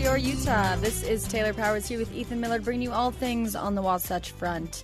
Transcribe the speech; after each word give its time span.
And 0.00 0.06
welcome 0.06 0.22
to 0.22 0.28
Your 0.28 0.36
Utah. 0.36 0.76
This 0.76 1.02
is 1.02 1.28
Taylor 1.28 1.52
Powers 1.52 1.86
here 1.86 1.98
with 1.98 2.14
Ethan 2.14 2.40
Millard, 2.40 2.64
bringing 2.64 2.82
you 2.82 2.92
all 2.92 3.10
things 3.10 3.54
on 3.54 3.74
the 3.74 3.82
Wasatch 3.82 4.30
Front. 4.30 4.82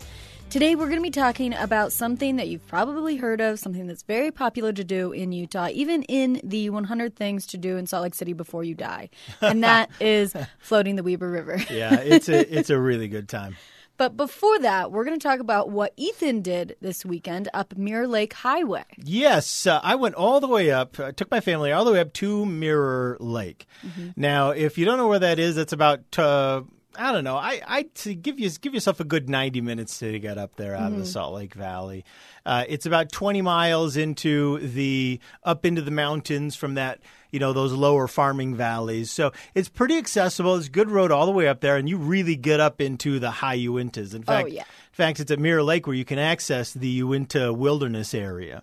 Today, 0.51 0.75
we're 0.75 0.89
going 0.89 0.99
to 0.99 1.03
be 1.03 1.11
talking 1.11 1.55
about 1.55 1.91
something 1.93 2.37
that 2.37 2.49
you've 2.49 2.67
probably 2.67 3.17
heard 3.17 3.41
of, 3.41 3.59
something 3.59 3.87
that's 3.87 4.03
very 4.03 4.31
popular 4.31 4.75
to 4.75 4.85
do 4.85 5.13
in 5.13 5.33
Utah, 5.33 5.69
even 5.73 6.03
in 6.03 6.41
the 6.45 6.69
100 6.69 7.17
Things 7.17 7.47
to 7.47 7.57
Do 7.57 7.79
in 7.79 7.87
Salt 7.87 8.03
Lake 8.03 8.15
City 8.15 8.35
Before 8.35 8.63
You 8.63 8.75
Die, 8.75 9.09
and 9.41 9.65
that 9.65 9.91
is 10.01 10.35
floating 10.59 10.97
the 10.97 11.03
Weber 11.03 11.31
River. 11.31 11.57
yeah, 11.71 11.95
it's 11.95 12.29
a 12.29 12.59
it's 12.59 12.71
a 12.71 12.79
really 12.79 13.09
good 13.09 13.29
time. 13.29 13.57
But 13.97 14.17
before 14.17 14.59
that, 14.61 14.93
we're 14.93 15.05
going 15.05 15.19
to 15.19 15.23
talk 15.23 15.41
about 15.41 15.71
what 15.71 15.93
Ethan 15.97 16.43
did 16.43 16.77
this 16.81 17.05
weekend 17.05 17.49
up 17.55 17.77
Mirror 17.77 18.09
Lake 18.09 18.33
Highway. 18.35 18.85
Yes, 18.99 19.67
uh, 19.67 19.81
I 19.83 19.95
went 19.95 20.15
all 20.15 20.41
the 20.41 20.49
way 20.49 20.71
up. 20.71 21.01
I 21.01 21.13
took 21.13 21.31
my 21.31 21.41
family 21.41 21.73
all 21.73 21.85
the 21.85 21.93
way 21.93 22.01
up 22.01 22.13
to 22.15 22.45
Mirror 22.45 23.17
Lake. 23.21 23.67
Mm-hmm. 23.87 24.11
Now, 24.17 24.51
if 24.51 24.77
you 24.77 24.85
don't 24.85 24.99
know 24.99 25.09
where 25.09 25.19
that 25.19 25.39
is, 25.39 25.57
it's 25.57 25.73
about 25.73 26.19
uh, 26.19 26.63
I 26.99 27.13
don't 27.13 27.25
know. 27.25 27.37
I 27.37 27.61
I 27.67 27.83
to 27.83 28.15
give 28.15 28.39
you 28.39 28.51
give 28.51 28.75
yourself 28.75 29.01
a 29.01 29.05
good 29.05 29.29
ninety 29.29 29.61
minutes 29.61 29.99
to 30.01 30.19
get 30.19 30.39
up 30.39 30.57
there 30.57 30.75
out 30.75 30.93
of 30.93 30.99
the 30.99 31.07
Salt 31.07 31.35
Lake 31.35 31.55
Valley. 31.55 32.05
Uh, 32.45 32.65
it's 32.69 32.87
about 32.87 33.13
twenty 33.13 33.43
miles 33.43 33.97
into 33.97 34.59
the 34.59 35.21
up 35.43 35.65
into 35.67 35.83
the 35.83 35.91
mountains 35.91 36.57
from 36.57 36.75
that 36.75 37.01
you 37.31 37.39
know 37.39 37.53
those 37.53 37.73
lower 37.73 38.09
farming 38.09 38.55
valleys. 38.55 39.11
So 39.11 39.33
it's 39.55 39.69
pretty 39.69 39.99
accessible. 39.99 40.57
It's 40.57 40.69
a 40.69 40.71
good 40.71 40.91
road 40.91 41.13
all 41.13 41.27
the 41.27 41.33
way 41.33 41.49
up 41.49 41.61
there, 41.61 41.77
and 41.77 41.89
you 41.89 41.99
really 41.99 42.37
get 42.37 42.61
up 42.61 42.81
into 42.81 43.19
the 43.19 43.31
high 43.31 43.59
Uintas. 43.59 44.15
In 44.15 44.23
fact, 44.23 44.51
yeah. 44.51 44.63
in 44.63 44.95
fact, 44.95 45.21
it's 45.21 45.31
at 45.31 45.39
Mirror 45.39 45.63
Lake 45.65 45.87
where 45.87 45.97
you 45.97 46.05
can 46.05 46.19
access 46.19 46.73
the 46.73 46.89
Uinta 46.89 47.53
Wilderness 47.53 48.15
area. 48.15 48.61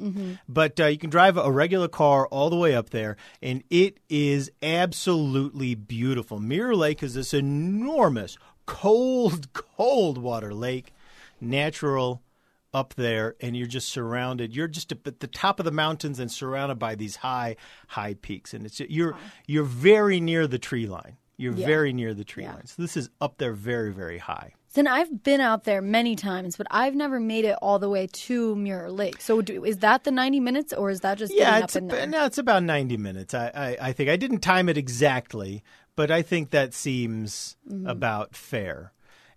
But 0.47 0.79
uh, 0.79 0.85
you 0.87 0.97
can 0.97 1.09
drive 1.09 1.37
a 1.37 1.51
regular 1.51 1.87
car 1.87 2.27
all 2.27 2.49
the 2.49 2.55
way 2.55 2.75
up 2.75 2.89
there, 2.89 3.17
and 3.41 3.63
it 3.69 3.99
is 4.09 4.51
absolutely 4.61 5.75
beautiful. 5.75 6.39
Mirror 6.39 6.75
Lake 6.75 7.03
is 7.03 7.13
this 7.13 7.33
enormous, 7.33 8.37
cold, 8.65 9.53
cold 9.77 10.17
water 10.17 10.53
lake, 10.53 10.93
natural 11.39 12.22
up 12.73 12.93
there, 12.95 13.35
and 13.41 13.55
you're 13.55 13.67
just 13.67 13.89
surrounded. 13.89 14.55
You're 14.55 14.67
just 14.67 14.91
at 14.91 15.03
the 15.19 15.27
top 15.27 15.59
of 15.59 15.65
the 15.65 15.71
mountains 15.71 16.19
and 16.19 16.31
surrounded 16.31 16.79
by 16.79 16.95
these 16.95 17.17
high, 17.17 17.55
high 17.89 18.15
peaks, 18.15 18.53
and 18.53 18.65
it's 18.65 18.79
you're 18.79 19.15
you're 19.47 19.63
very 19.63 20.19
near 20.19 20.47
the 20.47 20.59
tree 20.59 20.87
line. 20.87 21.17
You're 21.37 21.53
Yeah. 21.55 21.65
very 21.65 21.93
near 21.93 22.13
the 22.13 22.23
tree 22.23 22.43
Yeah. 22.43 22.53
line. 22.53 22.65
So 22.67 22.81
this 22.81 22.95
is 22.95 23.09
up 23.19 23.37
there, 23.37 23.53
very, 23.53 23.91
very 23.91 24.19
high. 24.19 24.53
Then 24.75 24.87
I've 24.87 25.23
been 25.23 25.41
out 25.41 25.65
there 25.65 25.81
many 25.83 26.15
times, 26.15 26.57
but 26.57 26.65
I've 26.71 26.95
never 26.95 27.19
made 27.19 27.45
it 27.45 27.55
all 27.61 27.77
the 27.79 27.89
way 27.89 28.07
to 28.07 28.55
Mirror 28.55 28.91
Lake. 28.91 29.21
So 29.21 29.41
do, 29.41 29.63
is 29.63 29.77
that 29.79 30.03
the 30.03 30.09
90 30.11 30.39
minutes, 30.39 30.73
or 30.73 30.89
is 30.89 31.01
that 31.01 31.17
just 31.19 31.31
Yeah, 31.33 31.59
it's 31.59 31.75
up 31.75 31.81
in 31.81 31.87
there? 31.89 32.07
no, 32.07 32.25
it's 32.25 32.39
about 32.39 32.63
ninety 32.63 32.97
minutes. 32.97 33.33
I, 33.35 33.51
I, 33.53 33.77
I 33.89 33.93
think 33.93 34.09
I 34.09 34.15
didn't 34.15 34.39
time 34.39 34.69
it 34.69 34.77
exactly, 34.77 35.63
but 35.95 36.09
I 36.09 36.21
think 36.23 36.49
that 36.51 36.73
seems 36.73 37.55
Mm-hmm. 37.69 37.87
about 37.87 38.35
fair. 38.35 38.93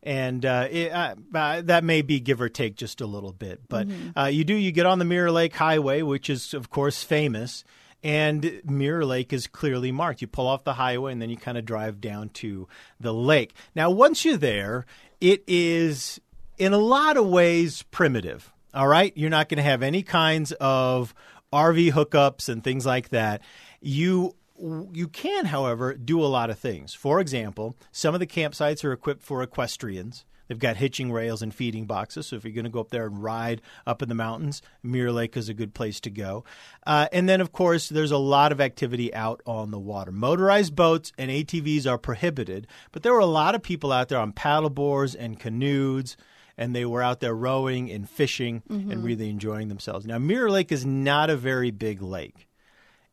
And 0.06 0.46
uh, 0.46 0.68
it, 0.70 0.92
uh, 0.92 1.16
uh, 1.34 1.62
that 1.62 1.82
may 1.82 2.00
be 2.00 2.20
give 2.20 2.40
or 2.40 2.48
take 2.48 2.76
just 2.76 3.00
a 3.00 3.06
little 3.06 3.32
bit, 3.32 3.60
but 3.68 3.88
Mm-hmm. 3.88 4.16
uh, 4.18 4.26
you 4.26 4.44
do 4.44 4.54
you 4.54 4.70
get 4.70 4.86
on 4.86 5.00
the 5.00 5.04
Mirror 5.04 5.32
Lake 5.32 5.54
Highway, 5.56 6.00
which 6.02 6.30
is 6.30 6.54
of 6.54 6.70
course 6.70 7.02
famous, 7.02 7.64
and 8.04 8.60
Mirror 8.64 9.04
Lake 9.04 9.32
is 9.32 9.48
clearly 9.48 9.90
marked. 9.90 10.20
You 10.22 10.28
pull 10.28 10.46
off 10.46 10.62
the 10.62 10.74
highway 10.74 11.10
and 11.10 11.20
then 11.20 11.28
you 11.28 11.36
kind 11.36 11.58
of 11.58 11.64
drive 11.64 12.00
down 12.00 12.28
to 12.34 12.68
the 13.00 13.12
lake. 13.12 13.52
Now, 13.74 13.90
once 13.90 14.24
you're 14.24 14.36
there, 14.36 14.86
it 15.20 15.42
is 15.48 16.20
in 16.56 16.72
a 16.72 16.78
lot 16.78 17.16
of 17.16 17.26
ways 17.26 17.82
primitive. 17.90 18.52
All 18.72 18.86
right, 18.86 19.12
you're 19.16 19.28
not 19.30 19.48
going 19.48 19.56
to 19.58 19.64
have 19.64 19.82
any 19.82 20.02
kinds 20.04 20.52
of 20.60 21.14
RV 21.52 21.92
hookups 21.92 22.48
and 22.48 22.62
things 22.62 22.86
like 22.86 23.08
that. 23.08 23.40
You 23.80 24.36
you 24.58 25.08
can, 25.08 25.46
however, 25.46 25.94
do 25.94 26.22
a 26.22 26.26
lot 26.26 26.50
of 26.50 26.58
things. 26.58 26.94
For 26.94 27.20
example, 27.20 27.76
some 27.92 28.14
of 28.14 28.20
the 28.20 28.26
campsites 28.26 28.84
are 28.84 28.92
equipped 28.92 29.22
for 29.22 29.42
equestrians. 29.42 30.24
They've 30.48 30.58
got 30.58 30.76
hitching 30.76 31.10
rails 31.10 31.42
and 31.42 31.54
feeding 31.54 31.86
boxes. 31.86 32.28
So 32.28 32.36
if 32.36 32.44
you're 32.44 32.52
going 32.52 32.64
to 32.64 32.70
go 32.70 32.80
up 32.80 32.90
there 32.90 33.06
and 33.06 33.22
ride 33.22 33.62
up 33.86 34.02
in 34.02 34.08
the 34.08 34.14
mountains, 34.14 34.62
Mirror 34.82 35.12
Lake 35.12 35.36
is 35.36 35.48
a 35.48 35.54
good 35.54 35.74
place 35.74 36.00
to 36.00 36.10
go. 36.10 36.44
Uh, 36.86 37.08
and 37.12 37.28
then, 37.28 37.40
of 37.40 37.52
course, 37.52 37.88
there's 37.88 38.12
a 38.12 38.16
lot 38.16 38.52
of 38.52 38.60
activity 38.60 39.12
out 39.12 39.42
on 39.44 39.70
the 39.72 39.78
water. 39.78 40.12
Motorized 40.12 40.76
boats 40.76 41.12
and 41.18 41.30
ATVs 41.30 41.86
are 41.90 41.98
prohibited, 41.98 42.66
but 42.92 43.02
there 43.02 43.12
were 43.12 43.18
a 43.18 43.26
lot 43.26 43.54
of 43.56 43.62
people 43.62 43.90
out 43.90 44.08
there 44.08 44.20
on 44.20 44.32
paddleboards 44.32 45.16
and 45.18 45.40
canoes 45.40 46.16
and 46.58 46.74
they 46.74 46.86
were 46.86 47.02
out 47.02 47.20
there 47.20 47.34
rowing 47.34 47.90
and 47.90 48.08
fishing 48.08 48.62
and 48.90 49.04
really 49.04 49.28
enjoying 49.28 49.68
themselves. 49.68 50.06
Now, 50.06 50.18
Mirror 50.18 50.50
Lake 50.50 50.72
is 50.72 50.86
not 50.86 51.28
a 51.28 51.36
very 51.36 51.70
big 51.70 52.00
lake, 52.00 52.48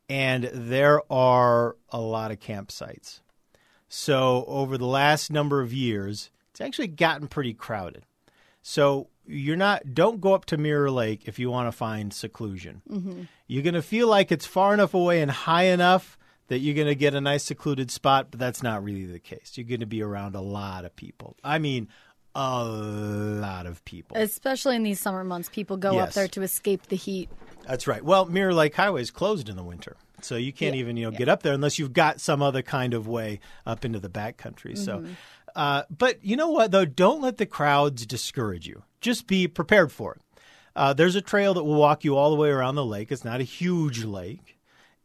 and 0.08 0.44
there 0.52 1.00
are 1.12 1.76
a 1.90 2.00
lot 2.00 2.30
of 2.30 2.40
campsites. 2.40 3.20
So, 3.88 4.44
over 4.48 4.76
the 4.76 4.86
last 4.86 5.30
number 5.30 5.60
of 5.60 5.72
years, 5.72 6.30
it's 6.50 6.60
actually 6.60 6.88
gotten 6.88 7.28
pretty 7.28 7.54
crowded. 7.54 8.04
So, 8.62 9.08
you're 9.26 9.56
not 9.56 9.94
don't 9.94 10.20
go 10.20 10.34
up 10.34 10.44
to 10.46 10.58
Mirror 10.58 10.90
Lake 10.90 11.22
if 11.26 11.38
you 11.38 11.50
want 11.50 11.68
to 11.68 11.72
find 11.72 12.12
seclusion. 12.12 12.82
Mm-hmm. 12.90 13.22
You're 13.46 13.62
going 13.62 13.74
to 13.74 13.82
feel 13.82 14.08
like 14.08 14.32
it's 14.32 14.46
far 14.46 14.74
enough 14.74 14.94
away 14.94 15.22
and 15.22 15.30
high 15.30 15.64
enough 15.64 16.18
that 16.48 16.58
you're 16.58 16.74
going 16.74 16.86
to 16.86 16.94
get 16.94 17.14
a 17.14 17.20
nice 17.20 17.44
secluded 17.44 17.90
spot, 17.90 18.28
but 18.30 18.38
that's 18.38 18.62
not 18.62 18.84
really 18.84 19.06
the 19.06 19.18
case. 19.18 19.52
You're 19.54 19.66
going 19.66 19.80
to 19.80 19.86
be 19.86 20.02
around 20.02 20.34
a 20.34 20.40
lot 20.40 20.84
of 20.84 20.94
people. 20.94 21.36
I 21.42 21.58
mean, 21.58 21.88
a 22.34 22.64
lot 22.64 23.66
of 23.66 23.84
people. 23.84 24.16
Especially 24.16 24.76
in 24.76 24.82
these 24.82 25.00
summer 25.00 25.24
months, 25.24 25.48
people 25.48 25.76
go 25.76 25.98
up 25.98 26.12
there 26.12 26.28
to 26.28 26.42
escape 26.42 26.86
the 26.88 26.96
heat. 26.96 27.28
That's 27.66 27.86
right. 27.86 28.04
Well, 28.04 28.26
Mirror 28.26 28.54
Lake 28.54 28.74
Highway 28.74 29.02
is 29.02 29.10
closed 29.10 29.48
in 29.48 29.56
the 29.56 29.62
winter, 29.62 29.96
so 30.20 30.36
you 30.36 30.52
can't 30.52 30.74
Yeah, 30.74 30.80
even 30.80 30.96
you 30.96 31.06
know 31.06 31.12
yeah. 31.12 31.18
get 31.18 31.28
up 31.28 31.42
there 31.42 31.54
unless 31.54 31.78
you've 31.78 31.92
got 31.92 32.20
some 32.20 32.42
other 32.42 32.60
kind 32.62 32.92
of 32.94 33.06
way 33.08 33.40
up 33.64 33.84
into 33.84 33.98
the 34.00 34.08
back 34.10 34.36
country. 34.36 34.76
So, 34.76 35.04
uh, 35.56 35.84
but 35.90 36.22
you 36.24 36.36
know 36.36 36.50
what 36.50 36.72
though? 36.72 36.84
Don't 36.84 37.22
let 37.22 37.38
the 37.38 37.46
crowds 37.46 38.04
discourage 38.04 38.66
you. 38.66 38.82
Just 39.00 39.26
be 39.26 39.48
prepared 39.48 39.92
for 39.92 40.14
it. 40.14 40.20
Uh, 40.76 40.92
there's 40.92 41.14
a 41.14 41.22
trail 41.22 41.54
that 41.54 41.62
will 41.64 41.76
walk 41.76 42.04
you 42.04 42.16
all 42.16 42.30
the 42.30 42.36
way 42.36 42.50
around 42.50 42.74
the 42.74 42.84
lake. 42.84 43.12
It's 43.12 43.24
not 43.24 43.40
a 43.40 43.44
huge 43.44 44.04
lake, 44.04 44.58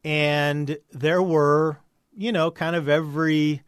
and 0.03 0.77
there 0.91 1.21
were 1.21 1.77
you 2.17 2.31
know 2.31 2.51
kind 2.51 2.75
of 2.75 2.89
every 2.89 3.61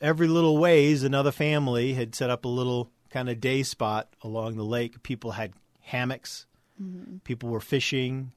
every 0.00 0.28
little 0.28 0.58
ways 0.58 1.02
another 1.02 1.32
family 1.32 1.94
had 1.94 2.14
set 2.14 2.30
up 2.30 2.44
a 2.44 2.48
little 2.48 2.90
kind 3.10 3.28
of 3.28 3.40
day 3.40 3.62
spot 3.62 4.08
along 4.22 4.56
the 4.56 4.64
lake. 4.64 5.02
People 5.02 5.32
had 5.32 5.52
hammocks. 5.80 6.46
Mm-hmm. 6.80 7.18
People 7.18 7.48
were 7.48 7.60
fishing, 7.60 8.32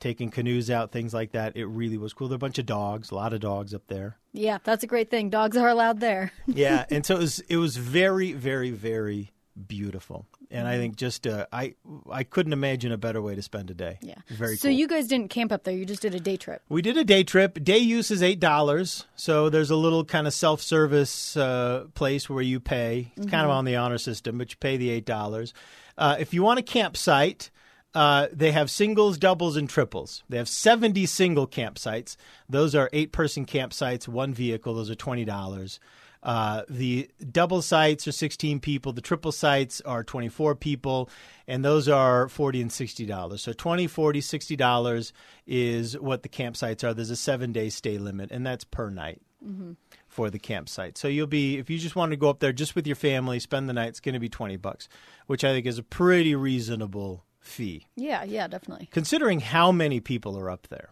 taking 0.00 0.30
canoes 0.30 0.70
out, 0.70 0.92
things 0.92 1.12
like 1.12 1.32
that. 1.32 1.56
It 1.56 1.66
really 1.66 1.98
was 1.98 2.12
cool. 2.12 2.28
There 2.28 2.34
were 2.34 2.36
a 2.36 2.38
bunch 2.38 2.58
of 2.58 2.66
dogs, 2.66 3.10
a 3.10 3.14
lot 3.14 3.32
of 3.32 3.40
dogs 3.40 3.74
up 3.74 3.86
there. 3.88 4.18
Yeah, 4.32 4.58
that's 4.64 4.84
a 4.84 4.86
great 4.86 5.10
thing. 5.10 5.30
Dogs 5.30 5.56
are 5.56 5.68
allowed 5.68 6.00
there. 6.00 6.32
Yeah, 6.46 6.86
and 6.90 7.04
so 7.04 7.16
it 7.16 7.18
was 7.18 7.40
it 7.40 7.56
was 7.56 7.76
very 7.76 8.32
very 8.32 8.70
very 8.70 9.32
beautiful. 9.66 10.26
And 10.50 10.68
I 10.68 10.76
think 10.76 10.96
just 10.96 11.26
uh, 11.26 11.46
I 11.52 11.74
I 12.10 12.22
couldn't 12.24 12.52
imagine 12.52 12.92
a 12.92 12.96
better 12.98 13.20
way 13.22 13.34
to 13.34 13.42
spend 13.42 13.70
a 13.70 13.74
day. 13.74 13.98
Yeah. 14.02 14.14
Very 14.28 14.56
So 14.56 14.68
cool. 14.68 14.76
you 14.76 14.86
guys 14.88 15.06
didn't 15.08 15.28
camp 15.30 15.52
up 15.52 15.64
there. 15.64 15.74
You 15.74 15.84
just 15.84 16.02
did 16.02 16.14
a 16.14 16.20
day 16.20 16.36
trip. 16.36 16.62
We 16.68 16.82
did 16.82 16.96
a 16.96 17.04
day 17.04 17.24
trip. 17.24 17.62
Day 17.62 17.78
use 17.78 18.10
is 18.10 18.22
eight 18.22 18.40
dollars. 18.40 19.06
So 19.16 19.48
there's 19.48 19.70
a 19.70 19.76
little 19.76 20.04
kind 20.04 20.26
of 20.26 20.34
self-service 20.34 21.36
uh, 21.36 21.86
place 21.94 22.28
where 22.30 22.42
you 22.42 22.60
pay. 22.60 23.12
It's 23.16 23.26
kind 23.26 23.44
of 23.44 23.50
on 23.50 23.64
the 23.64 23.76
honor 23.76 23.98
system, 23.98 24.38
but 24.38 24.50
you 24.50 24.56
pay 24.58 24.76
the 24.76 24.90
eight 24.90 25.06
dollars. 25.06 25.52
Uh, 25.96 26.16
if 26.18 26.34
you 26.34 26.42
want 26.42 26.58
a 26.58 26.62
campsite, 26.62 27.50
uh, 27.94 28.26
they 28.32 28.50
have 28.52 28.70
singles, 28.70 29.16
doubles, 29.18 29.56
and 29.56 29.68
triples. 29.68 30.24
They 30.28 30.36
have 30.38 30.48
70 30.48 31.06
single 31.06 31.46
campsites. 31.46 32.16
Those 32.48 32.74
are 32.74 32.90
eight 32.92 33.12
person 33.12 33.46
campsites, 33.46 34.08
one 34.08 34.34
vehicle. 34.34 34.74
Those 34.74 34.90
are 34.90 34.96
$20. 34.96 35.78
Uh, 36.24 36.62
the 36.70 37.08
double 37.30 37.60
sites 37.62 38.08
are 38.08 38.12
16 38.12 38.58
people. 38.58 38.92
The 38.94 39.02
triple 39.02 39.30
sites 39.30 39.80
are 39.82 40.02
24 40.02 40.54
people, 40.56 41.10
and 41.46 41.62
those 41.64 41.86
are 41.88 42.28
40 42.28 42.62
and 42.62 42.72
60 42.72 43.04
dollars. 43.06 43.42
So 43.42 43.52
20, 43.52 43.86
40, 43.86 44.20
60 44.22 44.56
dollars 44.56 45.12
is 45.46 45.98
what 45.98 46.22
the 46.22 46.30
campsites 46.30 46.82
are. 46.82 46.94
There's 46.94 47.10
a 47.10 47.16
seven 47.16 47.52
day 47.52 47.68
stay 47.68 47.98
limit, 47.98 48.30
and 48.32 48.46
that's 48.46 48.64
per 48.64 48.88
night 48.90 49.20
for 50.08 50.30
the 50.30 50.38
campsite. 50.38 50.96
So 50.96 51.06
you'll 51.06 51.26
be 51.26 51.58
if 51.58 51.68
you 51.68 51.78
just 51.78 51.94
want 51.96 52.12
to 52.12 52.16
go 52.16 52.30
up 52.30 52.38
there 52.40 52.52
just 52.52 52.74
with 52.74 52.86
your 52.86 52.96
family, 52.96 53.38
spend 53.38 53.68
the 53.68 53.74
night. 53.74 53.88
It's 53.88 54.00
going 54.00 54.14
to 54.14 54.18
be 54.20 54.30
20 54.30 54.56
bucks, 54.56 54.88
which 55.26 55.44
I 55.44 55.52
think 55.52 55.66
is 55.66 55.76
a 55.76 55.82
pretty 55.82 56.34
reasonable 56.34 57.24
fee 57.40 57.86
Yeah, 57.94 58.24
yeah, 58.24 58.48
definitely. 58.48 58.88
considering 58.90 59.40
how 59.40 59.70
many 59.70 60.00
people 60.00 60.38
are 60.38 60.48
up 60.48 60.68
there. 60.68 60.88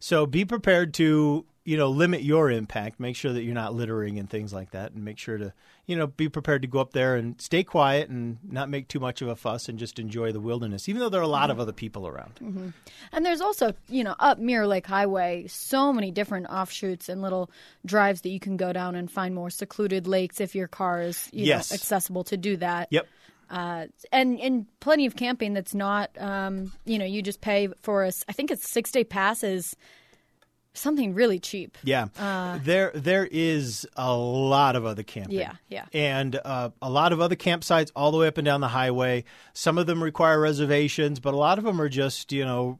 So 0.00 0.26
be 0.26 0.44
prepared 0.44 0.92
to, 0.94 1.46
you 1.64 1.76
know, 1.76 1.88
limit 1.88 2.22
your 2.22 2.50
impact. 2.50 3.00
Make 3.00 3.16
sure 3.16 3.32
that 3.32 3.42
you're 3.42 3.54
not 3.54 3.74
littering 3.74 4.18
and 4.18 4.28
things 4.28 4.52
like 4.52 4.72
that, 4.72 4.92
and 4.92 5.04
make 5.04 5.18
sure 5.18 5.38
to, 5.38 5.52
you 5.86 5.96
know, 5.96 6.06
be 6.06 6.28
prepared 6.28 6.62
to 6.62 6.68
go 6.68 6.78
up 6.78 6.92
there 6.92 7.16
and 7.16 7.40
stay 7.40 7.64
quiet 7.64 8.10
and 8.10 8.38
not 8.46 8.68
make 8.68 8.88
too 8.88 9.00
much 9.00 9.22
of 9.22 9.28
a 9.28 9.36
fuss 9.36 9.68
and 9.68 9.78
just 9.78 9.98
enjoy 9.98 10.30
the 10.30 10.40
wilderness, 10.40 10.88
even 10.88 11.00
though 11.00 11.08
there 11.08 11.20
are 11.20 11.24
a 11.24 11.28
lot 11.28 11.50
of 11.50 11.58
other 11.58 11.72
people 11.72 12.06
around. 12.06 12.72
And 13.12 13.24
there's 13.24 13.40
also, 13.40 13.72
you 13.88 14.04
know, 14.04 14.14
up 14.18 14.38
Mirror 14.38 14.66
Lake 14.66 14.86
Highway, 14.86 15.46
so 15.48 15.92
many 15.92 16.10
different 16.10 16.46
offshoots 16.48 17.08
and 17.08 17.22
little 17.22 17.50
drives 17.86 18.20
that 18.22 18.28
you 18.30 18.40
can 18.40 18.56
go 18.56 18.72
down 18.72 18.94
and 18.94 19.10
find 19.10 19.34
more 19.34 19.50
secluded 19.50 20.06
lakes 20.06 20.40
if 20.40 20.54
your 20.54 20.68
car 20.68 21.00
is, 21.00 21.30
you 21.32 21.46
Yes. 21.46 21.70
know, 21.70 21.74
accessible 21.74 22.24
to 22.24 22.36
do 22.36 22.56
that. 22.58 22.88
Yep. 22.90 23.06
Uh, 23.50 23.86
and 24.10 24.40
and 24.40 24.66
plenty 24.80 25.06
of 25.06 25.16
camping 25.16 25.52
that's 25.52 25.74
not, 25.74 26.10
um, 26.18 26.72
you 26.86 26.98
know, 26.98 27.04
you 27.04 27.22
just 27.22 27.40
pay 27.40 27.68
for 27.82 28.04
us. 28.04 28.24
I 28.28 28.32
think 28.32 28.50
it's 28.50 28.68
six 28.68 28.90
day 28.90 29.04
passes, 29.04 29.76
something 30.74 31.14
really 31.14 31.38
cheap. 31.38 31.78
Yeah, 31.84 32.08
there 32.62 32.90
there 32.94 33.26
is 33.30 33.86
a 33.96 34.14
lot 34.14 34.76
of 34.76 34.84
other 34.84 35.02
camping. 35.02 35.36
Yeah, 35.38 35.52
yeah. 35.68 35.86
and 35.92 36.38
uh, 36.44 36.70
a 36.82 36.90
lot 36.90 37.12
of 37.12 37.20
other 37.20 37.36
campsites 37.36 37.90
all 37.96 38.10
the 38.12 38.18
way 38.18 38.26
up 38.26 38.38
and 38.38 38.44
down 38.44 38.60
the 38.60 38.68
highway. 38.68 39.24
Some 39.52 39.78
of 39.78 39.86
them 39.86 40.02
require 40.02 40.40
reservations, 40.40 41.20
but 41.20 41.34
a 41.34 41.36
lot 41.38 41.58
of 41.58 41.64
them 41.64 41.80
are 41.80 41.88
just 41.88 42.32
you 42.32 42.44
know 42.44 42.78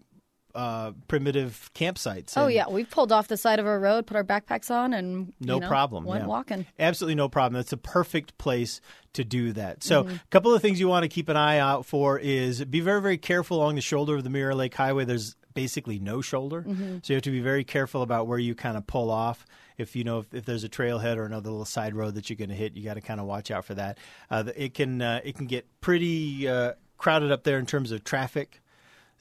uh, 0.55 0.93
primitive 1.09 1.71
campsites. 1.75 2.35
Oh 2.37 2.47
yeah, 2.47 2.69
we 2.69 2.85
pulled 2.85 3.11
off 3.13 3.29
the 3.29 3.37
side 3.37 3.59
of 3.59 3.67
a 3.67 3.79
road, 3.79 4.07
put 4.07 4.17
our 4.17 4.25
backpacks 4.25 4.71
on, 4.71 4.93
and 4.95 5.33
no 5.41 5.55
you 5.55 5.61
know, 5.61 5.69
problem. 5.69 6.05
went 6.05 6.23
yeah. 6.25 6.29
walking. 6.29 6.67
Absolutely 6.79 7.17
no 7.17 7.29
problem. 7.29 7.59
That's 7.59 7.73
a 7.73 7.77
perfect 7.77 8.39
place 8.39 8.81
to 9.15 9.25
do 9.25 9.53
that. 9.53 9.83
So, 9.85 10.05
Mm-hmm. 10.05 10.15
a 10.15 10.21
couple 10.31 10.53
of 10.55 10.61
things 10.63 10.81
you 10.81 10.89
want 10.89 11.05
to 11.05 11.09
keep 11.09 11.29
an 11.29 11.37
eye 11.37 11.59
out 11.59 11.87
for 11.87 12.19
is 12.19 12.65
be 12.65 12.81
very, 12.81 13.01
very 13.01 13.19
careful 13.19 13.59
along 13.59 13.77
the 13.77 13.81
shoulder 13.81 14.17
of 14.17 14.25
the 14.25 14.31
Mirror 14.31 14.57
Lake 14.57 14.75
Highway. 14.75 15.05
There's 15.05 15.37
basically 15.55 15.99
no 15.99 16.21
shoulder, 16.21 16.63
Mm-hmm. 16.63 16.97
so 17.03 17.13
you 17.13 17.15
have 17.15 17.23
to 17.23 17.31
be 17.31 17.41
very 17.41 17.65
careful 17.65 18.03
about 18.03 18.27
where 18.27 18.39
you 18.39 18.55
kind 18.55 18.77
of 18.77 18.87
pull 18.87 19.11
off. 19.11 19.47
If 19.79 19.97
you 19.97 20.05
know 20.05 20.19
if, 20.21 20.33
if 20.35 20.45
there's 20.45 20.65
a 20.65 20.69
trailhead 20.69 21.17
or 21.17 21.25
another 21.25 21.51
little 21.51 21.65
side 21.65 21.95
road 21.95 22.15
that 22.17 22.29
you're 22.29 22.37
going 22.37 22.51
to 22.51 22.55
hit, 22.57 22.75
you 22.77 22.85
got 22.85 22.95
to 22.95 23.01
kind 23.01 23.19
of 23.21 23.27
watch 23.27 23.51
out 23.51 23.65
for 23.65 23.75
that. 23.75 23.99
Uh, 24.31 24.45
it 24.57 24.75
can 24.75 25.01
uh, 25.03 25.21
it 25.25 25.37
can 25.37 25.47
get 25.47 25.67
pretty 25.81 26.47
uh, 26.49 26.73
crowded 26.99 27.33
up 27.33 27.45
there 27.45 27.59
in 27.59 27.67
terms 27.67 27.91
of 27.93 28.05
traffic 28.05 28.61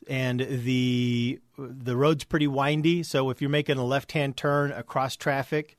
and 0.07 0.41
the 0.41 1.39
the 1.57 1.95
road's 1.95 2.23
pretty 2.23 2.47
windy. 2.47 3.03
So 3.03 3.29
if 3.29 3.41
you're 3.41 3.49
making 3.49 3.77
a 3.77 3.85
left 3.85 4.11
hand 4.11 4.35
turn 4.37 4.71
across 4.71 5.15
traffic 5.15 5.77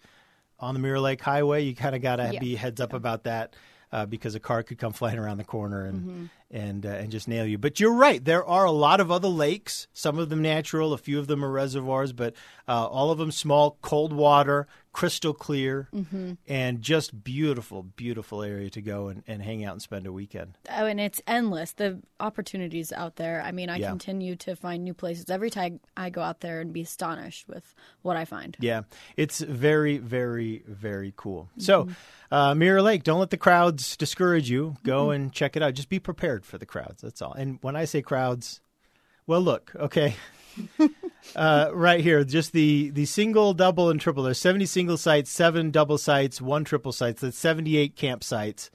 on 0.59 0.75
the 0.75 0.81
Mirror 0.81 1.01
Lake 1.01 1.21
Highway, 1.21 1.63
you 1.65 1.75
kind 1.75 1.95
of 1.95 2.03
got 2.03 2.17
to 2.17 2.33
Yeah. 2.33 2.41
be 2.41 2.55
heads 2.57 2.81
up 2.81 2.93
about 2.95 3.25
that 3.25 3.55
uh, 3.93 4.07
because 4.07 4.35
a 4.35 4.41
car 4.41 4.63
could 4.63 4.79
come 4.79 4.93
flying 4.93 5.19
around 5.19 5.37
the 5.39 5.45
corner 5.45 5.85
and 5.87 6.01
Mm-hmm. 6.01 6.25
And 6.55 6.87
uh, 6.87 6.91
and 6.91 7.11
just 7.11 7.27
nail 7.27 7.45
you. 7.45 7.59
But 7.59 7.81
you're 7.81 7.93
right. 7.93 8.25
There 8.25 8.45
are 8.45 8.65
a 8.65 8.71
lot 8.71 9.01
of 9.01 9.11
other 9.11 9.29
lakes. 9.29 9.89
Some 9.93 10.19
of 10.19 10.31
them 10.31 10.41
natural. 10.41 10.93
A 10.93 10.99
few 10.99 11.19
of 11.19 11.27
them 11.27 11.45
are 11.45 11.51
reservoirs, 11.51 12.13
but 12.13 12.35
uh, 12.69 12.87
all 12.87 13.11
of 13.11 13.19
them 13.19 13.33
small, 13.33 13.77
cold 13.83 14.13
water, 14.13 14.69
crystal 14.95 15.35
clear, 15.35 15.89
Mm-hmm. 15.93 16.33
and 16.49 16.81
just 16.81 17.23
beautiful, 17.23 17.83
beautiful 17.83 18.43
area 18.43 18.71
to 18.71 18.81
go 18.81 19.09
and, 19.09 19.23
and 19.27 19.43
hang 19.43 19.63
out 19.65 19.73
and 19.73 19.83
spend 19.83 20.07
a 20.07 20.13
weekend. 20.13 20.57
Oh, 20.71 20.87
and 20.87 20.99
it's 20.99 21.21
endless. 21.27 21.73
The 21.73 22.01
opportunities 22.21 22.93
out 22.93 23.17
there. 23.17 23.43
I 23.43 23.53
mean, 23.53 23.69
I 23.69 23.77
Yeah. 23.77 23.91
continue 23.91 24.37
to 24.37 24.57
find 24.57 24.83
new 24.85 24.95
places 24.95 25.27
every 25.29 25.51
time 25.51 25.81
I 25.97 26.09
go 26.09 26.23
out 26.23 26.41
there 26.41 26.61
and 26.61 26.73
be 26.73 26.81
astonished 26.83 27.47
with 27.49 27.75
what 28.01 28.17
I 28.17 28.25
find. 28.25 28.57
Yeah, 28.61 28.83
it's 29.19 29.41
very, 29.41 29.99
very, 29.99 30.63
very 30.67 31.13
cool. 31.17 31.51
So, 31.59 31.89
uh, 32.31 32.55
Mirror 32.55 32.83
Lake, 32.83 33.03
don't 33.03 33.21
let 33.21 33.31
the 33.31 33.37
crowds 33.37 33.97
discourage 33.97 34.49
you. 34.49 34.77
Go 34.85 35.11
and 35.11 35.33
check 35.33 35.57
it 35.57 35.63
out. 35.63 35.75
Just 35.75 35.89
be 35.91 35.99
prepared 35.99 36.47
for 36.47 36.57
the 36.57 36.67
crowds. 36.67 37.03
That's 37.03 37.21
all. 37.21 37.33
And 37.35 37.59
when 37.63 37.77
I 37.77 37.85
say 37.85 38.01
crowds, 38.01 38.61
well, 39.27 39.41
look, 39.41 39.73
okay. 39.77 40.15
uh, 41.37 41.71
right 41.73 42.01
here, 42.01 42.25
just 42.25 42.53
the 42.53 42.91
the 42.91 43.07
single, 43.07 43.55
double, 43.55 43.91
and 43.91 44.01
triple. 44.01 44.23
There's 44.23 44.39
70 44.39 44.67
single 44.67 44.97
sites, 44.97 45.31
seven 45.31 45.71
double 45.71 45.99
sites, 45.99 46.41
one 46.41 46.65
triple 46.65 46.93
sites. 46.93 47.21
That's 47.21 47.39
78 47.39 47.97
campsites, 47.97 48.71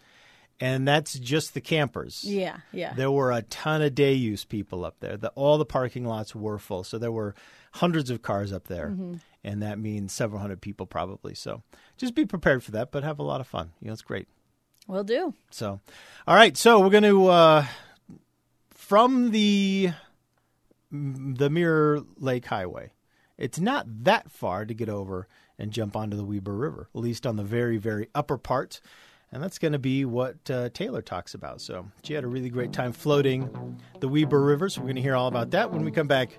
and 0.59 0.87
that's 0.87 1.17
just 1.17 1.53
the 1.53 1.61
campers. 1.61 2.23
Yeah, 2.23 2.57
yeah. 2.71 2.93
There 2.93 3.11
were 3.11 3.31
a 3.31 3.41
ton 3.43 3.81
of 3.81 3.95
day 3.95 4.13
use 4.13 4.45
people 4.45 4.85
up 4.85 4.99
there. 4.99 5.17
The, 5.17 5.29
all 5.29 5.57
the 5.57 5.65
parking 5.65 6.05
lots 6.05 6.35
were 6.35 6.59
full, 6.59 6.83
so 6.83 6.97
there 6.97 7.11
were 7.11 7.35
hundreds 7.73 8.09
of 8.09 8.21
cars 8.21 8.51
up 8.51 8.67
there, 8.67 8.95
and 9.43 9.61
that 9.61 9.79
means 9.79 10.11
several 10.11 10.41
hundred 10.41 10.61
people 10.61 10.85
probably. 10.85 11.35
So 11.35 11.63
just 11.97 12.15
be 12.15 12.25
prepared 12.25 12.63
for 12.63 12.71
that, 12.71 12.91
but 12.91 13.03
have 13.03 13.19
a 13.19 13.23
lot 13.23 13.41
of 13.41 13.47
fun. 13.47 13.71
You 13.81 13.87
know, 13.87 13.93
it's 13.93 14.01
great. 14.01 14.27
Will 14.87 15.03
do. 15.03 15.35
So, 15.51 15.79
all 16.27 16.35
right, 16.35 16.57
so 16.57 16.79
we're 16.79 16.89
going 16.89 17.03
to 17.03 17.27
uh, 17.27 17.65
from 18.71 19.29
the 19.29 19.91
the 20.91 21.49
Mirror 21.49 22.03
Lake 22.17 22.45
Highway. 22.45 22.91
It's 23.37 23.59
not 23.59 23.85
that 24.03 24.31
far 24.31 24.65
to 24.65 24.73
get 24.73 24.89
over 24.89 25.27
and 25.57 25.71
jump 25.71 25.95
onto 25.95 26.17
the 26.17 26.25
Weber 26.25 26.55
River, 26.55 26.89
at 26.93 27.01
least 27.01 27.25
on 27.25 27.35
the 27.37 27.43
very, 27.43 27.77
very 27.77 28.07
upper 28.13 28.37
part. 28.37 28.81
And 29.31 29.43
that's 29.43 29.59
going 29.59 29.73
to 29.73 29.79
be 29.79 30.05
what 30.05 30.49
uh, 30.49 30.69
Taylor 30.69 31.01
talks 31.01 31.33
about. 31.33 31.61
So 31.61 31.85
she 32.03 32.13
had 32.13 32.23
a 32.23 32.27
really 32.27 32.49
great 32.49 32.73
time 32.73 32.91
floating 32.91 33.79
the 33.99 34.07
Weber 34.07 34.41
River. 34.41 34.69
So 34.69 34.81
we're 34.81 34.87
going 34.87 34.95
to 34.95 35.01
hear 35.01 35.15
all 35.15 35.27
about 35.27 35.51
that 35.51 35.71
when 35.71 35.85
we 35.85 35.91
come 35.91 36.07
back 36.07 36.31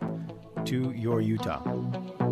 to 0.64 0.93
your 0.93 1.20
Utah. 1.20 2.29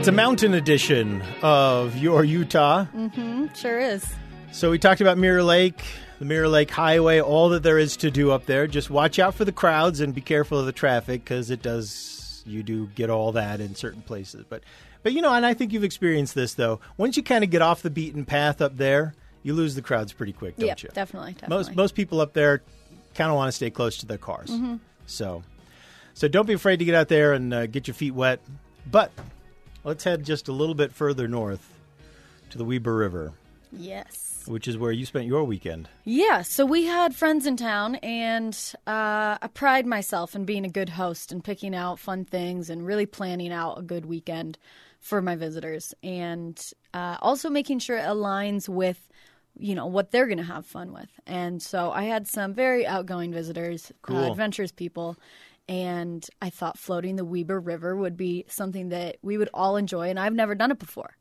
It's 0.00 0.08
a 0.08 0.12
mountain 0.12 0.54
edition 0.54 1.22
of 1.42 1.94
your 1.98 2.24
Utah. 2.24 2.86
Mm-hmm, 2.96 3.48
sure 3.54 3.78
is. 3.78 4.02
So 4.50 4.70
we 4.70 4.78
talked 4.78 5.02
about 5.02 5.18
Mirror 5.18 5.42
Lake, 5.42 5.82
the 6.18 6.24
Mirror 6.24 6.48
Lake 6.48 6.70
Highway, 6.70 7.20
all 7.20 7.50
that 7.50 7.62
there 7.62 7.76
is 7.76 7.98
to 7.98 8.10
do 8.10 8.30
up 8.30 8.46
there. 8.46 8.66
Just 8.66 8.88
watch 8.88 9.18
out 9.18 9.34
for 9.34 9.44
the 9.44 9.52
crowds 9.52 10.00
and 10.00 10.14
be 10.14 10.22
careful 10.22 10.58
of 10.58 10.64
the 10.64 10.72
traffic 10.72 11.22
because 11.22 11.50
it 11.50 11.60
does 11.60 12.42
you 12.46 12.62
do 12.62 12.86
get 12.94 13.10
all 13.10 13.32
that 13.32 13.60
in 13.60 13.74
certain 13.74 14.00
places. 14.00 14.46
But 14.48 14.62
but 15.02 15.12
you 15.12 15.20
know, 15.20 15.34
and 15.34 15.44
I 15.44 15.52
think 15.52 15.70
you've 15.70 15.84
experienced 15.84 16.34
this 16.34 16.54
though. 16.54 16.80
Once 16.96 17.18
you 17.18 17.22
kind 17.22 17.44
of 17.44 17.50
get 17.50 17.60
off 17.60 17.82
the 17.82 17.90
beaten 17.90 18.24
path 18.24 18.62
up 18.62 18.78
there, 18.78 19.12
you 19.42 19.52
lose 19.52 19.74
the 19.74 19.82
crowds 19.82 20.14
pretty 20.14 20.32
quick, 20.32 20.56
don't 20.56 20.66
Yeah, 20.66 20.76
you? 20.78 20.88
definitely, 20.94 21.34
definitely. 21.34 21.56
Most 21.58 21.76
most 21.76 21.94
people 21.94 22.22
up 22.22 22.32
there 22.32 22.62
kind 23.14 23.30
of 23.30 23.36
want 23.36 23.48
to 23.48 23.52
stay 23.52 23.68
close 23.68 23.98
to 23.98 24.06
their 24.06 24.16
cars. 24.16 24.48
Mm-hmm. 24.48 24.76
So 25.04 25.42
so 26.14 26.26
don't 26.26 26.46
be 26.46 26.54
afraid 26.54 26.78
to 26.78 26.86
get 26.86 26.94
out 26.94 27.08
there 27.08 27.34
and 27.34 27.52
uh, 27.52 27.66
get 27.66 27.86
your 27.86 27.94
feet 27.94 28.14
wet. 28.14 28.40
But 28.90 29.12
let's 29.84 30.04
head 30.04 30.24
just 30.24 30.48
a 30.48 30.52
little 30.52 30.74
bit 30.74 30.92
further 30.92 31.26
north 31.28 31.72
to 32.50 32.58
the 32.58 32.64
Weber 32.64 32.94
River 32.96 33.32
yes. 33.72 34.42
which 34.46 34.66
is 34.68 34.76
where 34.76 34.92
you 34.92 35.06
spent 35.06 35.26
your 35.26 35.44
weekend. 35.44 35.88
Yeah, 36.04 36.42
so 36.42 36.64
we 36.66 36.84
had 36.84 37.14
friends 37.14 37.46
in 37.46 37.56
town, 37.56 37.96
and 37.96 38.56
uh, 38.86 39.38
I 39.40 39.48
pride 39.52 39.86
myself 39.86 40.34
in 40.34 40.44
being 40.44 40.64
a 40.64 40.68
good 40.70 40.88
host 40.88 41.30
and 41.32 41.42
picking 41.44 41.74
out 41.74 41.98
fun 41.98 42.24
things 42.24 42.70
and 42.70 42.86
really 42.86 43.06
planning 43.06 43.52
out 43.52 43.78
a 43.78 43.82
good 43.82 44.06
weekend 44.06 44.58
for 44.98 45.22
my 45.22 45.36
visitors, 45.36 45.94
and 46.02 46.60
uh, 46.92 47.16
also 47.20 47.48
making 47.48 47.78
sure 47.78 47.96
it 47.96 48.04
aligns 48.04 48.68
with 48.68 49.06
you 49.58 49.74
know 49.74 49.86
what 49.86 50.10
they're 50.10 50.26
going 50.26 50.38
to 50.38 50.44
have 50.44 50.64
fun 50.64 50.92
with. 50.92 51.08
And 51.26 51.60
so 51.62 51.90
I 51.90 52.04
had 52.04 52.26
some 52.26 52.54
very 52.54 52.86
outgoing 52.86 53.32
visitors, 53.32 53.92
Cool. 54.02 54.16
uh, 54.16 54.30
adventurous 54.30 54.72
people. 54.72 55.16
And 55.70 56.26
I 56.42 56.50
thought 56.50 56.78
floating 56.78 57.14
the 57.14 57.24
Weber 57.24 57.60
River 57.60 57.94
would 57.94 58.16
be 58.16 58.44
something 58.48 58.88
that 58.88 59.18
we 59.22 59.38
would 59.38 59.48
all 59.54 59.76
enjoy, 59.76 60.10
and 60.10 60.18
I've 60.18 60.34
never 60.34 60.56
done 60.56 60.72
it 60.72 60.80
before. 60.80 61.16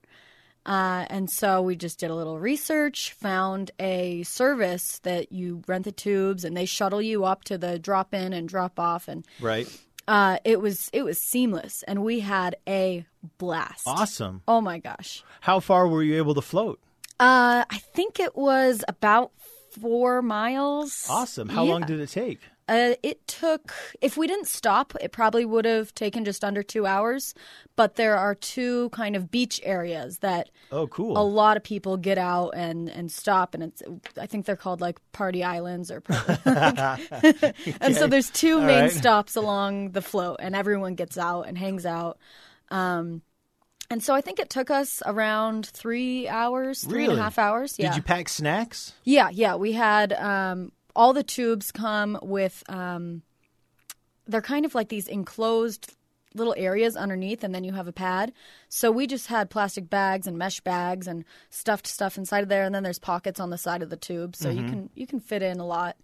Uh, 0.66 1.06
and 1.10 1.30
so 1.30 1.62
we 1.62 1.76
just 1.76 2.00
did 2.00 2.10
a 2.10 2.16
little 2.16 2.40
research, 2.40 3.14
found 3.14 3.70
a 3.80 4.24
service 4.24 5.00
that 5.04 5.32
you 5.32 5.62
rent 5.68 5.86
the 5.86 5.92
tubes 5.92 6.44
and 6.44 6.58
they 6.58 6.66
shuttle 6.66 7.02
you 7.02 7.24
up 7.26 7.44
to 7.46 7.58
the 7.60 7.78
drop 7.80 8.12
in 8.14 8.34
and 8.34 8.50
drop 8.50 8.80
off, 8.80 9.08
and 9.08 9.24
Right. 9.40 9.70
uh, 10.08 10.38
it 10.44 10.60
was 10.60 10.90
it 10.94 11.04
was 11.04 11.20
seamless, 11.20 11.84
and 11.84 12.04
we 12.04 12.20
had 12.22 12.56
a 12.68 13.06
blast. 13.38 13.84
Awesome. 13.86 14.42
Oh 14.48 14.62
my 14.62 14.80
gosh! 14.80 15.24
How 15.42 15.60
far 15.60 15.88
were 15.88 16.02
you 16.04 16.18
able 16.18 16.34
to 16.34 16.42
float? 16.42 16.80
Uh, 17.20 17.66
I 17.70 17.78
think 17.94 18.20
it 18.20 18.36
was 18.36 18.84
about 18.88 19.32
four 19.80 20.22
miles. 20.24 21.06
Awesome. 21.08 21.50
How 21.50 21.64
Yeah. 21.64 21.72
long 21.74 21.82
did 21.84 22.00
it 22.00 22.10
take? 22.10 22.40
Uh, 22.70 22.94
it 23.02 23.26
took, 23.28 23.74
if 24.00 24.16
we 24.16 24.28
didn't 24.28 24.48
stop, 24.48 24.94
it 25.02 25.12
probably 25.12 25.44
would 25.44 25.66
have 25.66 25.94
taken 25.96 26.24
just 26.24 26.44
under 26.44 26.62
two 26.62 26.86
hours. 26.86 27.34
But 27.76 27.96
there 27.96 28.16
are 28.16 28.36
two 28.36 28.90
kind 28.90 29.16
of 29.16 29.32
beach 29.32 29.60
areas 29.64 30.20
that 30.20 30.50
Oh, 30.72 30.86
cool. 30.88 31.18
a 31.18 31.24
lot 31.24 31.58
of 31.58 31.64
people 31.64 31.98
get 31.98 32.18
out 32.20 32.52
and, 32.56 32.88
and 32.90 33.12
stop. 33.12 33.54
And 33.56 33.64
it's, 33.64 33.82
I 34.22 34.28
think 34.28 34.46
they're 34.46 34.56
called 34.56 34.82
like 34.82 35.00
party 35.14 35.44
islands 35.44 35.90
or, 35.90 36.04
and 36.46 37.96
so 37.96 38.08
there's 38.08 38.30
two 38.30 38.60
All 38.60 38.66
main 38.66 38.82
right. 38.84 38.92
stops 38.92 39.36
along 39.36 39.92
the 39.92 40.02
float, 40.02 40.38
and 40.40 40.56
everyone 40.56 40.96
gets 40.96 41.18
out 41.18 41.44
and 41.48 41.58
hangs 41.58 41.86
out. 41.86 42.20
Um, 42.70 43.22
and 43.90 44.04
so 44.04 44.14
I 44.14 44.22
think 44.22 44.38
it 44.40 44.52
took 44.52 44.70
us 44.70 45.02
around 45.06 45.66
three 45.66 46.28
hours, 46.28 46.84
three 46.84 47.06
and 47.06 47.14
a 47.14 47.22
half 47.22 47.40
hours. 47.40 47.76
Yeah. 47.80 47.90
Did 47.90 47.96
you 47.98 48.04
pack 48.04 48.30
snacks? 48.30 48.94
Yeah, 49.04 49.30
yeah. 49.32 49.56
We 49.56 49.72
had 49.72 50.14
um, 50.14 50.72
all 50.96 51.14
the 51.14 51.24
tubes 51.24 51.72
come 51.72 52.18
with. 52.22 52.64
Um, 52.70 53.24
they're 54.28 54.42
kind 54.42 54.66
of 54.66 54.76
like 54.76 54.90
these 54.90 55.08
enclosed 55.08 55.96
little 56.36 56.54
areas 56.58 56.96
underneath, 56.96 57.44
and 57.44 57.54
then 57.54 57.64
you 57.64 57.74
have 57.74 57.88
a 57.88 57.92
pad. 57.92 58.32
So 58.68 58.92
we 58.92 59.08
just 59.08 59.28
had 59.28 59.50
plastic 59.50 59.90
bags 59.90 60.28
and 60.28 60.38
mesh 60.38 60.60
bags 60.60 61.08
and 61.08 61.26
stuffed 61.50 61.88
stuff 61.88 62.18
inside 62.18 62.44
of 62.44 62.50
there, 62.50 62.64
and 62.64 62.74
then 62.74 62.84
there's 62.84 63.00
pockets 63.00 63.40
on 63.40 63.50
the 63.50 63.58
side 63.58 63.82
of 63.82 63.90
the 63.90 63.98
tube, 63.98 64.36
so 64.36 64.50
you 64.50 64.64
can 64.64 64.90
you 64.94 65.08
can 65.08 65.20
fit 65.20 65.42
in 65.42 65.60
a 65.60 65.66
lot. 65.66 65.98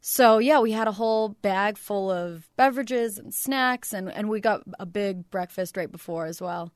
So 0.00 0.38
yeah, 0.38 0.60
we 0.60 0.70
had 0.70 0.86
a 0.86 0.92
whole 0.92 1.30
bag 1.30 1.76
full 1.76 2.12
of 2.12 2.48
beverages 2.56 3.18
and 3.18 3.34
snacks, 3.34 3.92
and, 3.92 4.08
and 4.08 4.28
we 4.28 4.40
got 4.40 4.62
a 4.78 4.86
big 4.86 5.28
breakfast 5.30 5.76
right 5.76 5.90
before 5.90 6.26
as 6.26 6.40
well. 6.40 6.72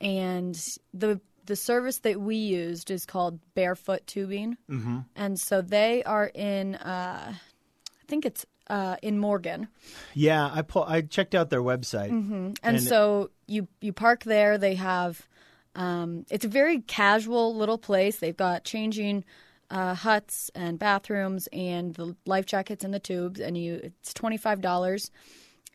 And 0.00 0.58
the 0.94 1.20
the 1.46 1.56
service 1.56 1.98
that 1.98 2.20
we 2.20 2.36
used 2.36 2.90
is 2.90 3.04
called 3.06 3.38
Barefoot 3.54 4.06
Tubing, 4.06 4.56
mm-hmm. 4.70 4.98
and 5.16 5.38
so 5.38 5.60
they 5.62 6.02
are 6.04 6.30
in 6.34 6.74
uh, 6.76 7.32
I 7.34 8.04
think 8.06 8.24
it's 8.26 8.46
uh, 8.70 8.96
in 9.02 9.18
Morgan, 9.18 9.68
Yeah, 10.14 10.50
I 10.50 10.62
pull, 10.62 10.84
I 10.84 11.02
checked 11.02 11.34
out 11.34 11.50
their 11.50 11.62
website. 11.62 12.08
and, 12.08 12.58
And- 12.62 12.82
so 12.82 13.30
you 13.46 13.68
you 13.80 13.92
park 13.92 14.24
there. 14.24 14.56
They 14.58 14.74
have 14.76 15.26
um, 15.74 16.24
it's 16.30 16.44
a 16.44 16.48
very 16.48 16.80
casual 16.80 17.54
little 17.54 17.78
place. 17.78 18.18
They've 18.18 18.36
got 18.36 18.64
changing 18.64 19.24
uh, 19.70 19.94
huts 19.94 20.50
and 20.54 20.78
bathrooms 20.78 21.48
and 21.52 21.94
the 21.94 22.16
life 22.26 22.46
jackets 22.46 22.84
and 22.84 22.94
the 22.94 23.00
tubes, 23.00 23.40
and 23.40 23.56
you 23.58 23.80
it's 23.82 24.14
twenty 24.14 24.36
five 24.38 24.60
dollars, 24.62 25.10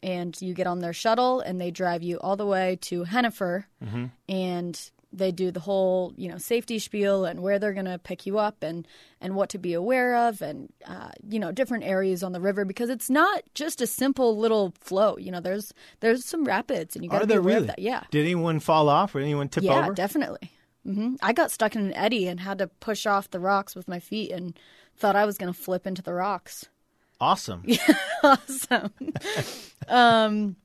and 0.01 0.35
you 0.41 0.53
get 0.53 0.65
on 0.67 0.79
their 0.79 0.93
shuttle 0.93 1.41
and 1.41 1.59
they 1.61 1.69
drive 1.71 2.01
you 2.01 2.17
all 2.19 2.37
the 2.37 2.45
way 2.45 2.77
to 2.83 3.03
Henefer, 3.03 3.65
and 4.27 4.91
they 5.11 5.31
do 5.31 5.51
the 5.51 5.59
whole 5.59 6.13
you 6.17 6.29
know 6.29 6.37
safety 6.37 6.79
spiel 6.79 7.25
and 7.25 7.41
where 7.41 7.59
they're 7.59 7.73
going 7.73 7.85
to 7.85 7.97
pick 7.99 8.25
you 8.25 8.37
up 8.37 8.61
and 8.61 8.87
and 9.19 9.35
what 9.35 9.49
to 9.49 9.57
be 9.57 9.73
aware 9.73 10.15
of 10.15 10.41
and 10.41 10.71
uh, 10.85 11.09
you 11.27 11.39
know 11.39 11.51
different 11.51 11.83
areas 11.83 12.23
on 12.23 12.31
the 12.31 12.41
river 12.41 12.65
because 12.65 12.89
it's 12.89 13.09
not 13.09 13.43
just 13.55 13.81
a 13.81 13.87
simple 13.87 14.37
little 14.37 14.73
flow 14.79 15.17
you 15.17 15.31
know 15.31 15.39
there's 15.39 15.73
there's 15.99 16.25
some 16.25 16.45
rapids 16.45 16.95
and 16.95 17.03
you 17.03 17.09
got 17.09 17.19
to 17.19 17.27
be 17.27 17.33
aware 17.33 17.55
really? 17.55 17.57
of 17.61 17.67
that 17.67 17.79
yeah 17.79 18.03
Did 18.11 18.25
anyone 18.25 18.59
fall 18.59 18.89
off 18.89 19.15
or 19.15 19.19
anyone 19.19 19.49
tip 19.49 19.63
yeah 19.63 19.79
over? 19.79 19.87
Yeah 19.87 19.93
definitely 19.93 20.51
mm-hmm. 20.85 21.15
i 21.21 21.33
got 21.33 21.51
stuck 21.51 21.75
in 21.75 21.81
an 21.81 21.93
eddy 21.93 22.27
and 22.27 22.39
had 22.39 22.59
to 22.59 22.67
push 22.67 23.05
off 23.05 23.31
the 23.31 23.39
rocks 23.39 23.75
with 23.75 23.87
my 23.87 23.99
feet 23.99 24.31
and 24.31 24.57
thought 24.95 25.15
i 25.15 25.25
was 25.25 25.37
going 25.37 25.51
to 25.51 25.59
flip 25.59 25.87
into 25.87 26.01
the 26.01 26.13
rocks 26.13 26.67
Awesome. 27.21 27.65
awesome. 28.23 28.93
um, 29.87 30.55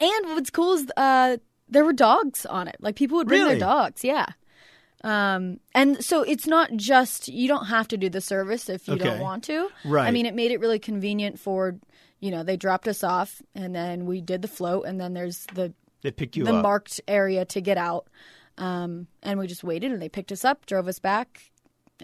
and 0.00 0.26
what's 0.26 0.50
cool 0.50 0.74
is 0.74 0.86
uh, 0.96 1.38
there 1.68 1.84
were 1.84 1.92
dogs 1.92 2.46
on 2.46 2.68
it. 2.68 2.76
Like 2.80 2.96
people 2.96 3.16
would 3.18 3.28
bring 3.28 3.42
Really? 3.42 3.52
their 3.58 3.68
dogs. 3.68 4.02
Yeah. 4.04 4.26
Um, 5.04 5.60
and 5.74 6.04
so 6.04 6.22
it's 6.22 6.46
not 6.46 6.72
just 6.76 7.28
you 7.28 7.46
don't 7.46 7.66
have 7.66 7.86
to 7.88 7.96
do 7.96 8.08
the 8.08 8.20
service 8.20 8.68
if 8.68 8.88
you 8.88 8.94
Okay. 8.94 9.04
don't 9.04 9.20
want 9.20 9.44
to. 9.44 9.68
Right. 9.84 10.08
I 10.08 10.10
mean, 10.10 10.26
it 10.26 10.34
made 10.34 10.50
it 10.50 10.58
really 10.60 10.78
convenient 10.80 11.38
for 11.38 11.76
you 12.20 12.30
know 12.32 12.42
they 12.42 12.56
dropped 12.56 12.88
us 12.88 13.04
off 13.04 13.40
and 13.54 13.74
then 13.74 14.06
we 14.06 14.20
did 14.20 14.42
the 14.42 14.48
float 14.48 14.86
and 14.86 15.00
then 15.00 15.14
there's 15.14 15.46
the 15.54 15.72
They 16.02 16.10
pick 16.10 16.36
you 16.36 16.44
the 16.44 16.54
up. 16.54 16.62
marked 16.64 17.00
area 17.06 17.44
to 17.44 17.60
get 17.60 17.78
out. 17.78 18.08
Um, 18.56 19.06
and 19.22 19.38
we 19.38 19.46
just 19.46 19.62
waited 19.62 19.92
and 19.92 20.02
they 20.02 20.08
picked 20.08 20.32
us 20.32 20.44
up, 20.44 20.66
drove 20.66 20.88
us 20.88 20.98
back 20.98 21.52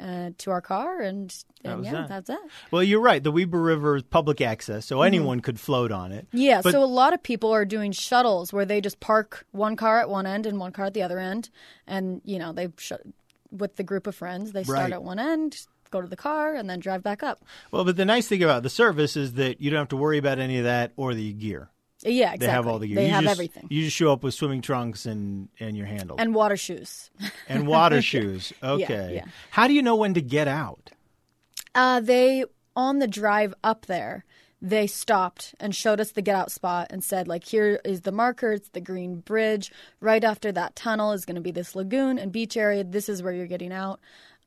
uh, 0.01 0.31
to 0.39 0.51
our 0.51 0.61
car, 0.61 1.01
and, 1.01 1.35
and 1.65 1.79
was 1.79 1.87
yeah, 1.87 1.93
that. 1.93 2.09
that's 2.09 2.31
it. 2.31 2.39
well, 2.71 2.83
you're 2.83 3.01
right. 3.01 3.23
The 3.23 3.31
Weber 3.33 3.61
River 3.61 3.97
is 3.97 4.03
public 4.03 4.41
access, 4.41 4.87
so 4.87 5.03
anyone 5.03 5.41
could 5.41 5.59
float 5.61 5.93
on 5.93 6.13
it. 6.13 6.27
Mm-hmm. 6.29 6.37
Yeah, 6.39 6.61
But- 6.63 6.73
so 6.73 6.83
a 6.83 6.87
lot 6.87 7.13
of 7.13 7.23
people 7.23 7.51
are 7.53 7.65
doing 7.65 7.93
shuttles 7.93 8.53
where 8.53 8.65
they 8.65 8.81
just 8.81 9.01
park 9.01 9.47
one 9.53 9.77
car 9.77 10.01
at 10.01 10.09
one 10.09 10.27
end 10.27 10.47
and 10.47 10.59
one 10.59 10.73
car 10.73 10.87
at 10.87 10.95
the 10.95 11.03
other 11.03 11.19
end, 11.19 11.51
and 11.87 12.21
you 12.25 12.39
know 12.39 12.53
they 12.53 12.69
sh- 12.77 12.93
with 13.51 13.77
the 13.77 13.85
group 13.85 14.07
of 14.07 14.15
friends 14.15 14.53
they 14.53 14.65
start 14.65 14.79
Right. 14.79 14.93
at 14.93 15.03
one 15.03 15.19
end, 15.19 15.67
go 15.91 16.01
to 16.01 16.09
the 16.09 16.17
car, 16.17 16.55
and 16.55 16.69
then 16.69 16.81
drive 16.81 17.03
back 17.05 17.23
up. 17.23 17.45
Well, 17.71 17.85
but 17.85 17.97
the 17.97 18.05
nice 18.05 18.27
thing 18.27 18.43
about 18.43 18.63
the 18.65 18.71
service 18.71 19.17
is 19.17 19.35
that 19.35 19.61
you 19.61 19.71
don't 19.71 19.79
have 19.79 19.89
to 19.91 19.97
worry 19.97 20.19
about 20.19 20.39
any 20.41 20.59
of 20.59 20.65
that 20.65 20.93
or 20.97 21.15
the 21.15 21.33
gear. 21.33 21.71
Yeah, 22.03 22.35
exactly. 22.35 22.47
They 22.47 22.53
have 22.53 22.67
all 22.67 22.79
the 22.79 22.89
gear. 22.89 22.97
They 22.97 23.07
you 23.07 23.13
have 23.13 23.23
just, 23.25 23.33
everything 23.33 23.67
You 23.71 23.85
just 23.85 23.97
show 23.97 24.13
up 24.13 24.23
with 24.23 24.35
swimming 24.35 24.61
trunks 24.61 25.07
and, 25.07 25.49
and 25.59 25.77
your 25.77 25.87
handle 25.87 26.17
and 26.19 26.35
water 26.35 26.57
shoes. 26.57 27.11
and 27.49 27.67
water 27.67 28.03
shoes. 28.13 28.53
Okay. 28.63 29.15
yeah. 29.15 29.25
How 29.51 29.67
do 29.67 29.73
you 29.75 29.83
know 29.83 29.97
when 29.97 30.15
to 30.15 30.21
get 30.21 30.49
out? 30.49 30.91
Uh, 31.75 32.01
they 32.01 32.45
on 32.77 32.99
the 32.99 33.09
drive 33.09 33.55
up 33.63 33.87
there. 33.87 34.25
They 34.61 34.87
stopped 34.87 35.55
and 35.61 35.75
showed 35.75 36.01
us 36.01 36.13
the 36.13 36.23
get 36.23 36.35
out 36.37 36.51
spot 36.51 36.87
and 36.89 37.05
said, 37.05 37.29
like, 37.29 37.45
here 37.45 37.81
is 37.85 38.01
the 38.01 38.13
marker. 38.13 38.53
It's 38.53 38.71
the 38.71 38.81
green 38.81 39.17
bridge. 39.17 39.71
Right 40.01 40.25
after 40.25 40.53
that 40.53 40.75
tunnel 40.75 41.13
is 41.13 41.27
going 41.27 41.35
to 41.35 41.43
be 41.43 41.51
this 41.51 41.77
lagoon 41.77 42.19
and 42.19 42.33
beach 42.33 42.57
area. 42.57 42.83
This 42.83 43.11
is 43.11 43.23
where 43.23 43.35
you're 43.35 43.47
getting 43.47 43.73
out. 43.73 44.01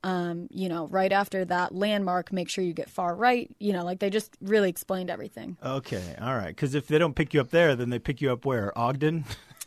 Um, 0.04 0.46
you 0.50 0.68
know, 0.68 0.86
right 0.86 1.10
after 1.10 1.44
that 1.46 1.74
landmark, 1.74 2.32
make 2.32 2.48
sure 2.48 2.62
you 2.62 2.72
get 2.72 2.88
far 2.88 3.14
right. 3.14 3.50
You 3.58 3.72
know, 3.72 3.84
like 3.84 3.98
they 3.98 4.10
just 4.10 4.36
really 4.40 4.68
explained 4.70 5.10
everything. 5.10 5.56
Okay, 5.64 6.14
all 6.20 6.36
right. 6.36 6.48
Because 6.54 6.74
if 6.74 6.86
they 6.86 6.98
don't 6.98 7.14
pick 7.14 7.34
you 7.34 7.40
up 7.40 7.50
there, 7.50 7.74
then 7.74 7.90
they 7.90 7.98
pick 7.98 8.20
you 8.20 8.30
up 8.30 8.44
where? 8.44 8.76
Ogden? 8.78 9.24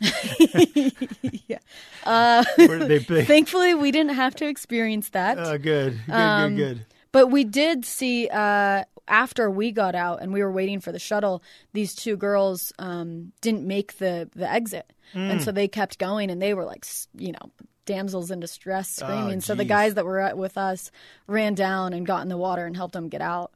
yeah. 1.46 1.58
Uh, 2.04 2.44
Where 2.56 2.78
do 2.78 2.88
they 2.88 3.00
pick? 3.00 3.26
thankfully, 3.26 3.74
we 3.74 3.90
didn't 3.90 4.14
have 4.14 4.34
to 4.36 4.46
experience 4.46 5.10
that. 5.10 5.38
oh, 5.38 5.58
good, 5.58 6.00
good, 6.06 6.12
Um, 6.14 6.56
good, 6.56 6.76
good. 6.76 6.86
But 7.12 7.26
we 7.28 7.44
did 7.44 7.84
see 7.84 8.28
uh, 8.28 8.84
after 9.06 9.50
we 9.50 9.70
got 9.70 9.94
out 9.94 10.22
and 10.22 10.32
we 10.32 10.42
were 10.42 10.50
waiting 10.50 10.80
for 10.80 10.92
the 10.92 10.98
shuttle, 10.98 11.42
these 11.74 11.94
two 11.94 12.16
girls 12.16 12.72
um, 12.78 13.32
didn't 13.42 13.66
make 13.66 13.98
the 13.98 14.30
the 14.34 14.50
exit, 14.50 14.90
and 15.12 15.42
so 15.42 15.52
they 15.52 15.68
kept 15.68 15.98
going, 15.98 16.30
and 16.30 16.40
they 16.40 16.54
were 16.54 16.64
like, 16.64 16.86
you 17.14 17.32
know, 17.32 17.50
damsels 17.84 18.30
in 18.30 18.40
distress, 18.40 18.88
screaming. 18.88 19.40
so 19.40 19.54
the 19.54 19.64
guys 19.64 19.94
that 19.94 20.04
were 20.04 20.34
with 20.36 20.56
us 20.58 20.90
ran 21.26 21.54
down 21.54 21.92
and 21.92 22.06
got 22.06 22.22
in 22.22 22.28
the 22.28 22.36
water 22.36 22.64
and 22.66 22.76
helped 22.76 22.92
them 22.94 23.08
get 23.08 23.20
out. 23.20 23.52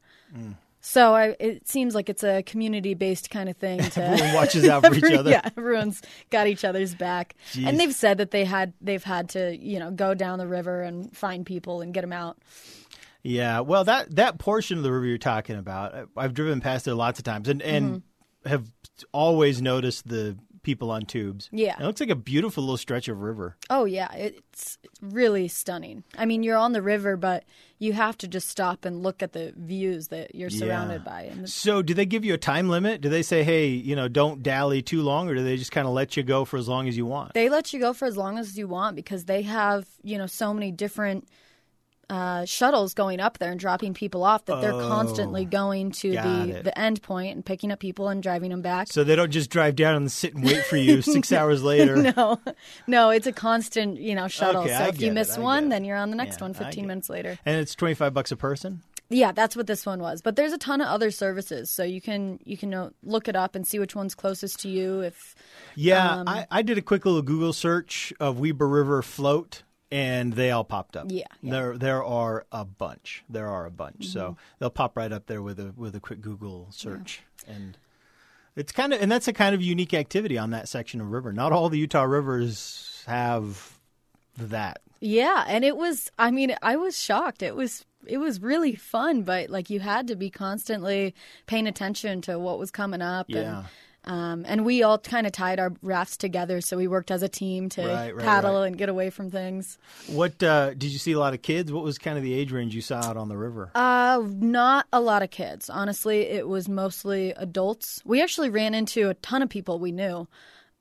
So 0.81 1.15
I, 1.17 1.35
it 1.41 1.67
seems 1.67 1.95
like 1.97 2.09
it's 2.09 2.23
a 2.23 2.43
community 2.45 2.95
based 2.95 3.29
kind 3.31 3.49
of 3.49 3.57
thing. 3.57 3.81
To 3.91 4.05
Everyone 4.05 4.35
watches 4.35 4.69
out 4.69 4.87
for 4.87 4.95
each 4.95 5.03
other. 5.19 5.31
Yeah, 5.31 5.49
everyone's 5.57 6.01
got 6.31 6.47
each 6.47 6.65
other's 6.65 6.95
back, 6.95 7.35
Jeez. 7.53 7.67
and 7.67 7.81
they've 7.81 7.95
said 7.95 8.19
that 8.19 8.31
they 8.31 8.45
had 8.45 8.73
they've 8.81 9.03
had 9.03 9.31
to 9.31 9.57
you 9.57 9.81
know 9.81 9.91
go 9.91 10.15
down 10.15 10.39
the 10.39 10.47
river 10.47 10.83
and 10.83 11.15
find 11.17 11.45
people 11.45 11.81
and 11.81 11.93
get 11.93 12.03
them 12.03 12.13
out. 12.13 12.39
Yeah, 13.25 13.61
well, 13.61 13.83
that 13.85 14.15
that 14.15 14.39
portion 14.39 14.79
of 14.79 14.85
the 14.85 14.93
river 14.93 15.07
you're 15.07 15.19
talking 15.19 15.57
about, 15.57 16.09
I've 16.17 16.35
driven 16.35 16.61
past 16.61 16.85
there 16.85 16.95
lots 16.95 17.19
of 17.19 17.25
times, 17.25 17.49
and 17.49 17.61
and 17.63 18.03
Mm-hmm. 18.45 18.49
have 18.51 18.71
always 19.13 19.61
noticed 19.61 20.07
the 20.07 20.37
people 20.67 20.91
on 20.91 21.07
tubes. 21.07 21.49
Yeah. 21.53 21.77
it 21.81 21.85
looks 21.85 22.01
like 22.01 22.11
a 22.11 22.15
beautiful 22.17 22.63
little 22.65 22.77
stretch 22.77 23.09
of 23.09 23.23
river. 23.23 23.57
Oh 23.71 23.85
yeah, 23.87 24.13
it's 24.15 24.77
really 25.01 25.49
stunning. 25.49 26.05
I 26.19 26.27
mean, 26.27 26.43
you're 26.43 26.57
on 26.59 26.73
the 26.73 26.83
river, 26.83 27.17
but 27.17 27.45
you 27.79 27.93
have 27.95 28.19
to 28.19 28.29
just 28.29 28.49
stop 28.49 28.85
and 28.85 29.03
look 29.03 29.23
at 29.23 29.33
the 29.33 29.55
views 29.57 30.09
that 30.09 30.35
you're 30.35 30.51
surrounded 30.51 31.03
Yeah. 31.07 31.11
by. 31.13 31.23
And 31.23 31.49
So, 31.49 31.83
do 31.83 31.95
they 31.95 32.05
give 32.07 32.25
you 32.25 32.35
a 32.35 32.39
time 32.39 32.69
limit? 32.69 33.01
Do 33.01 33.09
they 33.09 33.23
say, 33.23 33.45
"Hey, 33.45 33.69
you 33.69 33.95
know, 33.95 34.09
don't 34.09 34.43
dally 34.43 34.83
too 34.83 35.03
long," 35.03 35.29
or 35.29 35.35
do 35.37 35.45
they 35.45 35.57
just 35.57 35.73
kind 35.73 35.87
of 35.87 35.93
let 35.95 36.17
you 36.17 36.23
go 36.23 36.45
for 36.45 36.57
as 36.59 36.69
long 36.69 36.89
as 36.89 36.97
you 36.97 37.07
want? 37.07 37.33
they 37.35 37.49
let 37.49 37.73
you 37.73 37.79
go 37.81 37.93
for 37.93 38.05
as 38.07 38.17
long 38.17 38.37
as 38.39 38.59
you 38.59 38.67
want 38.67 38.97
because 38.97 39.25
they 39.27 39.43
have 39.43 39.87
you 40.03 40.19
know 40.19 40.27
so 40.27 40.53
many 40.53 40.73
different 40.73 41.29
uh, 42.09 42.45
shuttles 42.45 42.95
going 42.95 43.19
up 43.19 43.39
there 43.39 43.51
and 43.51 43.59
dropping 43.59 43.93
people 43.95 44.23
off 44.23 44.45
that 44.45 44.61
they're 44.61 44.73
constantly 44.73 45.45
going 45.45 45.91
to 45.91 46.17
Oh, 46.17 46.23
the 46.47 46.59
it. 46.59 46.65
the 46.65 46.79
end 46.79 47.03
point 47.03 47.35
and 47.35 47.45
picking 47.45 47.73
up 47.73 47.81
people 47.81 48.09
and 48.09 48.23
driving 48.23 48.51
them 48.51 48.63
back. 48.63 48.87
So 48.93 49.03
they 49.03 49.17
don't 49.17 49.31
just 49.33 49.51
drive 49.51 49.75
down 49.75 49.97
and 49.97 50.11
sit 50.13 50.35
and 50.35 50.45
wait 50.45 50.65
for 50.65 50.77
you 50.77 51.03
six 51.03 51.33
hours 51.33 51.63
later. 51.65 51.97
no, 52.17 52.41
no, 52.87 53.11
it's 53.11 53.27
a 53.27 53.33
constant, 53.33 53.99
you 54.01 54.15
know, 54.15 54.29
shuttle. 54.29 54.63
Okay, 54.63 54.71
so 54.77 54.85
I 54.85 54.89
if 54.89 55.01
you 55.01 55.11
miss 55.13 55.37
it, 55.37 55.41
one, 55.41 55.69
then 55.69 55.85
you're 55.85 55.97
on 55.97 56.11
the 56.11 56.17
next 56.17 56.37
Yeah, 56.39 56.45
one 56.45 56.55
15 56.55 56.87
minutes 56.87 57.11
later. 57.11 57.39
And 57.45 57.57
it's 57.61 57.75
twenty 57.75 57.95
five 57.95 58.15
bucks 58.15 58.31
a 58.31 58.37
person. 58.37 58.83
Yeah, 59.09 59.31
that's 59.31 59.55
what 59.55 59.69
this 59.69 59.87
one 59.87 60.01
was. 60.01 60.21
But 60.21 60.35
there's 60.35 60.53
a 60.53 60.59
ton 60.59 60.81
of 60.81 60.89
other 60.89 61.13
services, 61.13 61.71
so 61.71 61.85
you 61.85 62.01
can 62.01 62.41
you 62.45 62.57
can 62.57 62.75
uh, 62.75 62.91
look 63.05 63.29
it 63.29 63.37
up 63.37 63.55
and 63.55 63.65
see 63.67 63.79
which 63.79 63.95
one's 63.95 64.15
closest 64.17 64.61
to 64.61 64.69
you. 64.69 65.01
If 65.01 65.35
Yeah, 65.77 66.17
Um, 66.21 66.29
I, 66.29 66.47
I 66.51 66.63
did 66.63 66.77
a 66.79 66.83
quick 66.83 67.05
little 67.05 67.23
Google 67.23 67.53
search 67.53 68.13
of 68.19 68.41
Weber 68.41 68.67
River 68.69 69.03
float, 69.03 69.63
and 69.91 70.33
they 70.33 70.51
all 70.51 70.65
popped 70.65 70.97
up. 70.97 71.07
Yeah, 71.09 71.27
yeah. 71.41 71.53
there 71.53 71.79
there 71.79 72.05
are 72.05 72.47
a 72.53 72.65
bunch. 72.65 73.25
There 73.29 73.49
are 73.49 73.67
a 73.67 73.71
bunch. 73.71 74.01
Mm-hmm. 74.01 74.13
So 74.13 74.37
they'll 74.59 74.71
pop 74.71 74.97
right 74.97 75.13
up 75.13 75.27
there 75.27 75.43
with 75.43 75.61
a 75.61 75.73
with 75.77 75.95
a 75.95 76.01
quick 76.01 76.21
Google 76.21 76.69
search, 76.71 77.23
and 77.47 77.77
it's 78.57 78.73
kind 78.73 78.93
of 78.93 79.01
and 79.01 79.11
that's 79.11 79.29
a 79.29 79.33
kind 79.33 79.55
of 79.55 79.63
unique 79.63 79.95
activity 79.95 80.39
on 80.39 80.51
that 80.51 80.69
section 80.69 81.01
of 81.01 81.11
river. 81.11 81.33
Not 81.33 81.53
all 81.53 81.69
the 81.69 81.79
Utah 81.79 82.03
rivers 82.03 83.05
have 83.07 83.79
that 84.39 84.81
Yeah, 85.01 85.45
and 85.47 85.65
it 85.65 85.77
was. 85.77 86.11
I 86.19 86.31
mean, 86.31 86.57
I 86.63 86.77
was 86.77 86.99
shocked. 86.99 87.43
It 87.43 87.55
was. 87.55 87.85
It 88.07 88.19
was 88.19 88.41
really 88.41 88.77
fun, 88.77 89.23
but 89.23 89.51
like 89.51 89.69
you 89.69 89.81
had 89.81 90.07
to 90.09 90.15
be 90.15 90.31
constantly 90.31 91.13
paying 91.47 91.67
attention 91.67 92.21
to 92.23 92.39
what 92.39 92.57
was 92.57 92.71
coming 92.71 93.03
up. 93.03 93.27
Yeah. 93.29 93.59
And, 93.59 93.67
um, 94.07 94.45
and 94.47 94.65
we 94.65 94.83
all 94.83 94.99
kind 94.99 95.27
of 95.27 95.33
tied 95.33 95.59
our 95.59 95.73
rafts 95.83 96.17
together, 96.17 96.61
so 96.61 96.77
we 96.77 96.87
worked 96.87 97.11
as 97.11 97.23
a 97.23 97.29
team 97.29 97.69
to 97.71 97.83
Right, 97.87 98.15
right, 98.15 98.25
paddle 98.25 98.61
right. 98.61 98.67
and 98.67 98.79
get 98.79 98.89
away 98.89 99.11
from 99.11 99.31
things. 99.31 99.79
What 100.07 100.43
uh, 100.43 100.71
did 100.75 100.85
you 100.93 100.99
see? 100.99 101.13
A 101.13 101.19
lot 101.19 101.35
of 101.35 101.43
kids. 101.43 101.73
What 101.73 101.83
was 101.85 101.99
kind 101.99 102.17
of 102.17 102.23
the 102.23 102.33
age 102.35 102.53
range 102.53 102.75
you 102.75 102.83
saw 102.83 103.01
out 103.03 103.17
on 103.17 103.29
the 103.29 103.37
river? 103.37 103.71
Uh, 103.75 104.23
not 104.25 104.87
a 104.93 105.01
lot 105.01 105.23
of 105.23 105.31
kids. 105.31 105.69
Honestly, 105.69 106.21
it 106.23 106.47
was 106.47 106.69
mostly 106.69 107.31
adults. 107.37 108.01
We 108.05 108.23
actually 108.23 108.51
ran 108.51 108.75
into 108.75 109.09
a 109.09 109.15
ton 109.15 109.43
of 109.43 109.49
people 109.49 109.79
we 109.79 109.93
knew. 109.93 110.29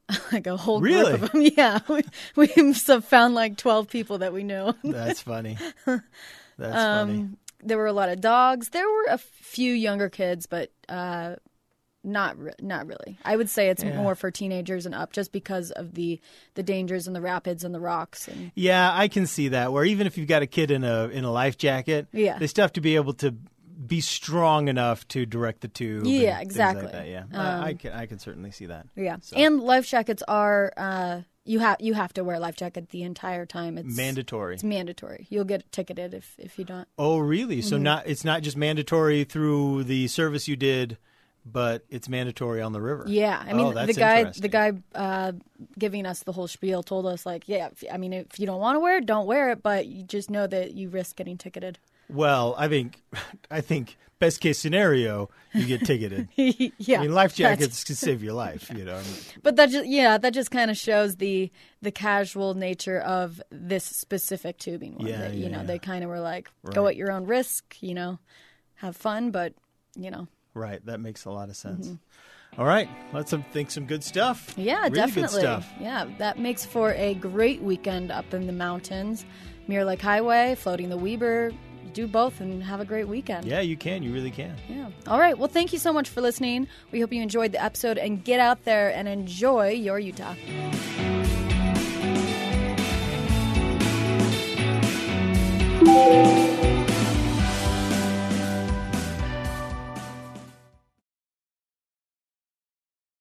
like 0.31 0.45
a 0.45 0.55
whole 0.55 0.81
Really? 0.81 1.17
group 1.17 1.23
of 1.23 1.31
them. 1.31 1.41
Yeah, 1.57 1.79
we, 1.89 2.03
we 2.35 2.73
found 2.73 3.33
like 3.33 3.57
12 3.57 3.89
people 3.89 4.19
that 4.19 4.33
we 4.33 4.43
knew. 4.43 4.73
That's 4.83 5.21
funny. 5.21 5.57
That's 5.85 6.03
funny. 6.57 7.13
Um, 7.13 7.37
there 7.63 7.77
were 7.79 7.87
a 7.87 7.93
lot 7.93 8.09
of 8.09 8.21
dogs. 8.21 8.69
There 8.69 8.87
were 8.87 9.05
a 9.09 9.17
few 9.17 9.73
younger 9.73 10.09
kids, 10.09 10.45
but 10.45 10.69
uh, 10.87 11.37
not 12.05 12.37
re- 12.37 12.53
not 12.61 12.87
really. 12.87 13.17
I 13.25 13.35
would 13.35 13.49
say 13.49 13.69
it's 13.69 13.83
Yeah. 13.83 13.95
more 13.97 14.15
for 14.15 14.31
teenagers 14.31 14.85
and 14.85 14.93
up, 14.95 15.11
just 15.11 15.31
because 15.31 15.71
of 15.71 15.93
the 15.95 16.19
the 16.53 16.63
dangers 16.63 17.07
and 17.07 17.15
the 17.15 17.21
rapids 17.21 17.63
and 17.63 17.73
the 17.73 17.79
rocks. 17.79 18.27
And 18.27 18.51
Yeah, 18.55 18.91
I 18.93 19.07
can 19.07 19.25
see 19.27 19.49
that. 19.49 19.73
Where 19.73 19.83
even 19.85 20.07
if 20.07 20.17
you've 20.17 20.27
got 20.27 20.41
a 20.41 20.47
kid 20.47 20.71
in 20.71 20.83
a 20.83 21.09
in 21.09 21.23
a 21.23 21.31
life 21.31 21.57
jacket, 21.57 22.07
Yeah. 22.13 22.37
they 22.37 22.47
still 22.47 22.63
have 22.63 22.73
to 22.73 22.81
be 22.81 22.95
able 22.95 23.13
to 23.15 23.33
be 23.85 23.99
strong 23.99 24.67
enough 24.69 25.05
to 25.09 25.25
direct 25.25 25.59
the 25.61 25.67
tube. 25.67 26.05
Yeah, 26.05 26.39
exactly. 26.39 26.83
Like 26.83 26.91
that. 26.93 27.07
Yeah, 27.09 27.23
I, 27.33 27.37
Um, 27.57 27.63
I 27.65 27.73
can 27.73 27.91
I 27.91 28.05
can 28.05 28.19
certainly 28.19 28.51
see 28.51 28.67
that. 28.67 28.87
yeah, 28.95 29.17
So- 29.21 29.35
and 29.35 29.59
life 29.61 29.85
jackets 29.87 30.23
are 30.29 30.71
uh, 30.77 31.21
you 31.43 31.59
have 31.59 31.75
you 31.81 31.93
have 31.93 32.13
to 32.13 32.23
wear 32.23 32.37
a 32.37 32.39
life 32.39 32.55
jacket 32.55 32.89
the 32.91 33.03
entire 33.03 33.45
time. 33.45 33.77
It's 33.77 33.95
mandatory. 33.95 34.53
It's 34.55 34.63
mandatory. 34.63 35.27
You'll 35.29 35.43
get 35.43 35.69
ticketed 35.73 36.13
if 36.13 36.35
if 36.39 36.57
you 36.57 36.63
don't. 36.65 36.87
Oh, 36.97 37.17
really? 37.19 37.57
Mm-hmm. 37.59 37.67
So 37.69 37.77
not 37.77 38.07
it's 38.07 38.23
not 38.23 38.41
just 38.43 38.55
mandatory 38.57 39.25
through 39.25 39.83
the 39.83 40.07
service 40.07 40.47
you 40.47 40.55
did, 40.55 40.97
but 41.45 41.85
it's 41.89 42.09
mandatory 42.09 42.61
on 42.61 42.73
the 42.73 42.81
river. 42.81 43.05
Yeah, 43.07 43.41
I 43.45 43.53
mean 43.53 43.67
Oh, 43.67 43.85
the 43.85 43.93
guy 43.93 44.23
the 44.23 44.47
guy 44.47 44.73
uh, 44.95 45.33
giving 45.77 46.05
us 46.05 46.23
the 46.23 46.31
whole 46.31 46.47
spiel 46.47 46.81
told 46.81 47.05
us 47.05 47.25
like, 47.25 47.47
yeah, 47.47 47.69
if, 47.71 47.83
I 47.91 47.97
mean 47.97 48.13
if 48.13 48.39
you 48.39 48.47
don't 48.47 48.59
want 48.59 48.75
to 48.75 48.79
wear 48.79 48.97
it, 48.97 49.05
don't 49.05 49.27
wear 49.27 49.51
it, 49.51 49.61
but 49.61 49.85
you 49.85 50.03
just 50.03 50.29
know 50.29 50.47
that 50.47 50.73
you 50.73 50.89
risk 50.89 51.15
getting 51.15 51.37
ticketed. 51.37 51.77
Well, 52.09 52.55
I 52.57 52.67
think 52.67 53.01
I 53.51 53.61
think 53.61 53.97
best 54.19 54.39
case 54.39 54.57
scenario 54.57 55.29
you 55.53 55.65
get 55.65 55.85
ticketed. 55.85 56.29
yeah, 56.35 56.99
I 56.99 57.01
mean, 57.03 57.13
life 57.13 57.35
jackets 57.35 57.83
can 57.83 57.95
save 57.95 58.23
your 58.23 58.33
life. 58.33 58.71
You 58.75 58.85
know. 58.85 59.01
But 59.43 59.55
that 59.57 59.69
just 59.69 59.87
yeah, 59.87 60.17
that 60.17 60.33
just 60.33 60.49
kind 60.51 60.71
of 60.71 60.77
shows 60.77 61.17
the 61.17 61.51
the 61.81 61.91
casual 61.91 62.55
nature 62.55 62.99
of 62.99 63.41
this 63.51 63.83
specific 63.83 64.57
tubing 64.57 64.95
one. 64.95 65.07
Yeah, 65.07 65.19
that, 65.19 65.33
you 65.33 65.45
yeah, 65.45 65.49
know, 65.49 65.57
yeah. 65.59 65.65
they 65.65 65.79
kind 65.79 66.03
of 66.03 66.09
were 66.09 66.19
like, 66.19 66.49
go 66.73 66.87
at 66.87 66.95
your 66.95 67.11
own 67.11 67.25
risk. 67.25 67.77
You 67.81 67.93
know, 67.93 68.19
have 68.75 68.95
fun, 68.95 69.31
but 69.31 69.53
you 69.95 70.11
know, 70.11 70.27
Right. 70.55 70.83
That 70.85 70.99
makes 70.99 71.25
a 71.25 71.29
lot 71.29 71.49
of 71.49 71.55
sense. 71.55 71.87
Mm-hmm. 71.87 72.59
All 72.61 72.65
right. 72.65 72.89
Let's 73.13 73.33
think 73.51 73.69
some 73.69 73.85
good 73.85 74.03
stuff. 74.03 74.53
yeah, 74.57 74.83
really 74.83 74.95
definitely. 74.95 75.41
Stuff. 75.41 75.69
Yeah, 75.79 76.05
that 76.17 76.39
makes 76.39 76.65
for 76.65 76.93
a 76.93 77.13
great 77.15 77.61
weekend 77.61 78.11
up 78.11 78.33
in 78.33 78.47
the 78.47 78.53
mountains. 78.53 79.25
Mirror 79.67 79.85
Lake 79.85 80.01
Highway, 80.01 80.55
floating 80.55 80.89
the 80.89 80.97
Weber. 80.97 81.51
Do 81.93 82.07
both 82.07 82.41
and 82.41 82.63
have 82.63 82.79
a 82.79 82.85
great 82.85 83.07
weekend. 83.07 83.45
Yeah, 83.45 83.61
you 83.61 83.77
can. 83.77 84.03
You 84.03 84.11
really 84.13 84.31
can. 84.31 84.55
Yeah. 84.67 84.89
All 85.07 85.19
right. 85.19 85.37
Well, 85.37 85.47
thank 85.47 85.71
you 85.71 85.79
so 85.79 85.93
much 85.93 86.09
for 86.09 86.21
listening. 86.21 86.67
We 86.91 86.99
hope 86.99 87.13
you 87.13 87.21
enjoyed 87.21 87.51
the 87.51 87.63
episode 87.63 87.97
and 87.97 88.23
get 88.23 88.39
out 88.39 88.63
there 88.65 88.89
and 88.89 89.07
enjoy 89.07 89.69
your 89.71 89.99
Utah. 89.99 90.35